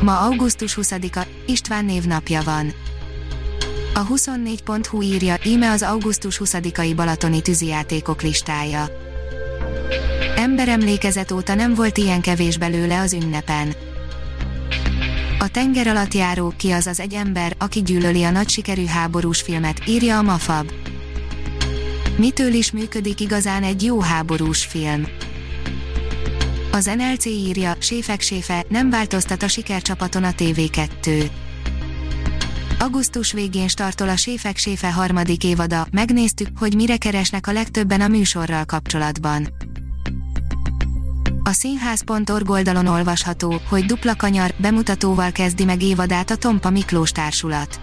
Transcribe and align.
Ma 0.00 0.20
augusztus 0.20 0.78
20-a, 0.80 1.26
István 1.46 1.84
névnapja 1.84 2.42
van. 2.42 2.72
A 3.94 4.06
24.hu 4.06 5.02
írja, 5.02 5.36
íme 5.44 5.70
az 5.70 5.82
augusztus 5.82 6.40
20-ai 6.44 6.92
balatoni 6.96 7.42
tűzijátékok 7.42 8.22
listája. 8.22 8.86
Emberemlékezet 10.36 11.30
óta 11.30 11.54
nem 11.54 11.74
volt 11.74 11.98
ilyen 11.98 12.20
kevés 12.20 12.58
belőle 12.58 13.00
az 13.00 13.12
ünnepen. 13.12 13.74
A 15.38 15.48
tenger 15.48 15.86
alatt 15.86 16.14
járó 16.14 16.52
ki 16.56 16.70
az 16.70 16.86
az 16.86 17.00
egy 17.00 17.14
ember, 17.14 17.54
aki 17.58 17.82
gyűlöli 17.82 18.24
a 18.24 18.30
nagy 18.30 18.48
sikerű 18.48 18.84
háborús 18.84 19.40
filmet, 19.40 19.80
írja 19.86 20.18
a 20.18 20.22
Mafab. 20.22 20.70
Mitől 22.16 22.52
is 22.52 22.72
működik 22.72 23.20
igazán 23.20 23.62
egy 23.62 23.82
jó 23.82 24.00
háborús 24.00 24.64
film? 24.64 25.06
Az 26.74 26.90
NLC 26.96 27.24
írja, 27.24 27.74
séfek 27.78 28.20
séfe, 28.20 28.64
nem 28.68 28.90
változtat 28.90 29.42
a 29.42 29.48
sikercsapaton 29.48 30.24
a 30.24 30.30
TV2. 30.30 31.30
Augusztus 32.78 33.32
végén 33.32 33.68
startol 33.68 34.08
a 34.08 34.16
Séfek 34.16 34.56
Séfe 34.56 34.92
harmadik 34.92 35.44
évada, 35.44 35.86
megnéztük, 35.90 36.48
hogy 36.58 36.74
mire 36.74 36.96
keresnek 36.96 37.46
a 37.46 37.52
legtöbben 37.52 38.00
a 38.00 38.08
műsorral 38.08 38.64
kapcsolatban. 38.64 39.48
A 41.42 41.52
színház.org 41.52 42.50
oldalon 42.50 42.86
olvasható, 42.86 43.60
hogy 43.68 43.84
dupla 43.84 44.14
kanyar, 44.16 44.54
bemutatóval 44.56 45.32
kezdi 45.32 45.64
meg 45.64 45.82
évadát 45.82 46.30
a 46.30 46.36
Tompa 46.36 46.70
Miklós 46.70 47.10
társulat. 47.10 47.80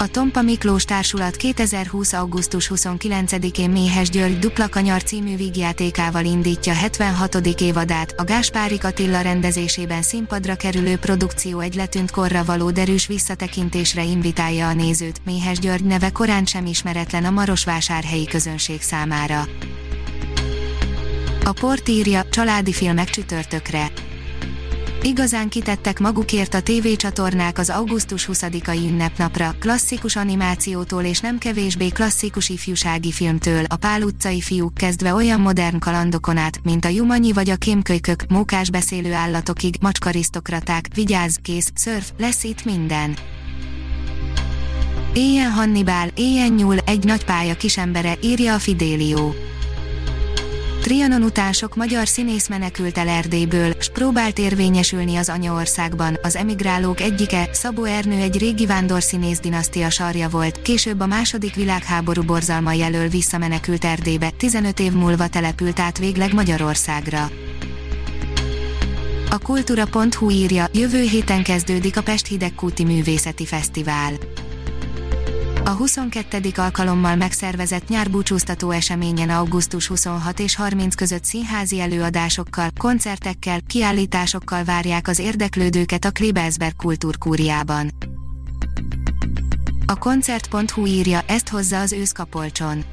A 0.00 0.08
Tompa 0.08 0.42
Miklós 0.42 0.84
Társulat 0.84 1.36
2020. 1.36 2.12
augusztus 2.12 2.70
29-én 2.74 3.70
Méhes 3.70 4.10
György 4.10 4.38
Dupla 4.38 4.68
Kanyar 4.68 5.02
című 5.02 5.36
vígjátékával 5.36 6.24
indítja 6.24 6.72
76. 6.72 7.34
évadát, 7.36 8.14
a 8.16 8.24
Gáspárik 8.24 8.84
Attila 8.84 9.20
rendezésében 9.20 10.02
színpadra 10.02 10.54
kerülő 10.54 10.96
produkció 10.96 11.58
egy 11.58 11.74
letűnt 11.74 12.10
korra 12.10 12.44
való 12.44 12.70
derűs 12.70 13.06
visszatekintésre 13.06 14.04
invitálja 14.04 14.68
a 14.68 14.74
nézőt, 14.74 15.20
Méhes 15.24 15.58
György 15.58 15.84
neve 15.84 16.10
korán 16.10 16.44
sem 16.44 16.66
ismeretlen 16.66 17.24
a 17.24 17.30
Marosvásárhelyi 17.30 18.26
közönség 18.26 18.82
számára. 18.82 19.48
A 21.44 21.52
port 21.52 21.88
írja, 21.88 22.28
családi 22.30 22.72
filmek 22.72 23.10
csütörtökre. 23.10 23.90
Igazán 25.02 25.48
kitettek 25.48 25.98
magukért 25.98 26.54
a 26.54 26.60
tévécsatornák 26.60 27.58
az 27.58 27.70
augusztus 27.70 28.28
20-ai 28.32 28.88
ünnepnapra, 28.88 29.54
klasszikus 29.58 30.16
animációtól 30.16 31.04
és 31.04 31.20
nem 31.20 31.38
kevésbé 31.38 31.88
klasszikus 31.88 32.48
ifjúsági 32.48 33.12
filmtől, 33.12 33.64
a 33.68 33.76
Pál 33.76 34.02
utcai 34.02 34.40
fiúk 34.40 34.74
kezdve 34.74 35.14
olyan 35.14 35.40
modern 35.40 35.78
kalandokon 35.78 36.36
át, 36.36 36.60
mint 36.62 36.84
a 36.84 36.88
Jumanyi 36.88 37.32
vagy 37.32 37.50
a 37.50 37.56
Kémkölykök, 37.56 38.24
mókás 38.28 38.70
beszélő 38.70 39.12
állatokig, 39.12 39.74
macskarisztokraták, 39.80 40.86
vigyázz, 40.94 41.36
kész, 41.42 41.72
szörf, 41.74 42.10
lesz 42.18 42.44
itt 42.44 42.64
minden. 42.64 43.16
Éjjen 45.14 45.50
Hannibal, 45.50 46.08
éjjen 46.14 46.52
nyúl, 46.52 46.76
egy 46.78 47.04
nagy 47.04 47.24
pálya 47.24 47.54
kisembere, 47.54 48.18
írja 48.22 48.54
a 48.54 48.58
Fidélió. 48.58 49.34
Trianon 50.90 51.22
után 51.22 51.52
sok 51.52 51.76
magyar 51.76 52.08
színész 52.08 52.48
menekült 52.48 52.98
el 52.98 53.08
Erdélyből, 53.08 53.74
s 53.80 53.90
próbált 53.90 54.38
érvényesülni 54.38 55.16
az 55.16 55.28
anyaországban. 55.28 56.18
Az 56.22 56.36
emigrálók 56.36 57.00
egyike, 57.00 57.48
Szabó 57.52 57.84
Ernő 57.84 58.20
egy 58.20 58.38
régi 58.38 58.66
vándorszínész 58.66 59.40
dinasztia 59.40 59.90
sarja 59.90 60.28
volt, 60.28 60.62
később 60.62 61.00
a 61.00 61.06
második 61.06 61.54
világháború 61.54 62.22
borzalma 62.22 62.72
jelöl 62.72 63.08
visszamenekült 63.08 63.84
Erdélybe, 63.84 64.30
15 64.30 64.80
év 64.80 64.92
múlva 64.92 65.28
települt 65.28 65.80
át 65.80 65.98
végleg 65.98 66.34
Magyarországra. 66.34 67.30
A 69.30 69.38
kultúra.hu 69.38 70.30
írja, 70.30 70.66
jövő 70.72 71.02
héten 71.02 71.42
kezdődik 71.42 71.96
a 71.96 72.02
Pest 72.02 72.26
Hidegkúti 72.26 72.84
Művészeti 72.84 73.46
Fesztivál 73.46 74.12
a 75.64 75.70
22. 75.70 76.40
alkalommal 76.56 77.16
megszervezett 77.16 77.88
nyárbúcsúztató 77.88 78.70
eseményen 78.70 79.30
augusztus 79.30 79.86
26 79.86 80.38
és 80.40 80.56
30 80.56 80.94
között 80.94 81.24
színházi 81.24 81.80
előadásokkal, 81.80 82.68
koncertekkel, 82.78 83.60
kiállításokkal 83.66 84.64
várják 84.64 85.08
az 85.08 85.18
érdeklődőket 85.18 86.04
a 86.04 86.10
Klebelsberg 86.10 86.76
kultúrkúriában. 86.76 87.90
A 89.86 89.94
koncert.hu 89.98 90.86
írja, 90.86 91.20
ezt 91.26 91.48
hozza 91.48 91.80
az 91.80 91.92
őszkapolcson. 91.92 92.84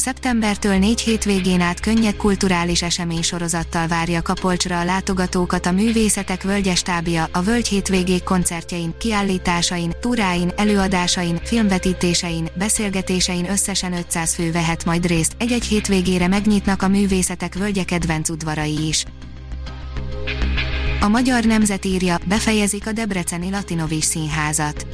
Szeptembertől 0.00 0.78
négy 0.78 1.00
hétvégén 1.00 1.60
át 1.60 1.80
könnyed 1.80 2.16
kulturális 2.16 2.82
esemény 2.82 3.22
sorozattal 3.22 3.86
várja 3.86 4.22
Kapolcsra 4.22 4.80
a 4.80 4.84
látogatókat 4.84 5.66
a 5.66 5.72
Művészetek 5.72 6.42
Völgyestábja, 6.42 7.28
a 7.32 7.40
Völgy 7.40 7.68
hétvégék 7.68 8.22
koncertjein, 8.22 8.94
kiállításain, 8.98 9.92
túráin, 10.00 10.52
előadásain, 10.56 11.40
filmvetítésein, 11.44 12.48
beszélgetésein 12.54 13.50
összesen 13.50 13.92
500 13.92 14.34
fő 14.34 14.52
vehet 14.52 14.84
majd 14.84 15.06
részt, 15.06 15.34
egy-egy 15.38 15.64
hétvégére 15.64 16.28
megnyitnak 16.28 16.82
a 16.82 16.88
Művészetek 16.88 17.54
Völgye 17.54 17.84
kedvenc 17.84 18.28
udvarai 18.28 18.88
is. 18.88 19.04
A 21.00 21.08
Magyar 21.08 21.44
Nemzet 21.44 21.84
írja, 21.84 22.18
befejezik 22.24 22.86
a 22.86 22.92
Debreceni 22.92 23.50
Latinovis 23.50 24.04
Színházat 24.04 24.86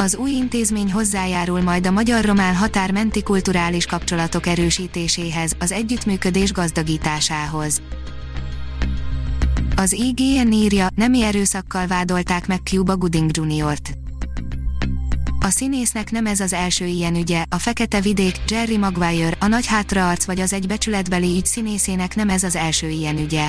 az 0.00 0.16
új 0.16 0.30
intézmény 0.30 0.92
hozzájárul 0.92 1.60
majd 1.60 1.86
a 1.86 1.90
magyar-román 1.90 2.56
határmenti 2.56 3.22
kulturális 3.22 3.86
kapcsolatok 3.86 4.46
erősítéséhez, 4.46 5.52
az 5.58 5.72
együttműködés 5.72 6.52
gazdagításához. 6.52 7.82
Az 9.76 9.92
IGN 9.92 10.52
írja, 10.52 10.88
nemi 10.94 11.22
erőszakkal 11.22 11.86
vádolták 11.86 12.46
meg 12.46 12.60
Cuba 12.64 12.96
Gooding 12.96 13.30
Jr.-t. 13.36 13.98
A 15.40 15.48
színésznek 15.48 16.10
nem 16.10 16.26
ez 16.26 16.40
az 16.40 16.52
első 16.52 16.84
ilyen 16.84 17.14
ügye, 17.14 17.44
a 17.48 17.58
Fekete 17.58 18.00
Vidék, 18.00 18.40
Jerry 18.48 18.78
Maguire, 18.78 19.36
a 19.40 19.46
Nagy 19.46 19.66
Hátraarc 19.66 20.24
vagy 20.24 20.40
az 20.40 20.52
egy 20.52 20.66
becsületbeli 20.66 21.36
ügy 21.36 21.46
színészének 21.46 22.14
nem 22.14 22.28
ez 22.28 22.42
az 22.42 22.56
első 22.56 22.88
ilyen 22.88 23.18
ügye. 23.18 23.48